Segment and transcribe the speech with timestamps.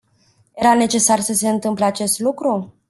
[0.55, 2.73] Era necesar să se întâmple acest lucru?